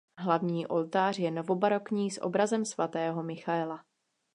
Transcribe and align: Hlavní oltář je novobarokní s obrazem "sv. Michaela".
Hlavní 0.17 0.67
oltář 0.67 1.19
je 1.19 1.31
novobarokní 1.31 2.11
s 2.11 2.21
obrazem 2.21 2.65
"sv. 2.65 2.81
Michaela". 3.21 3.85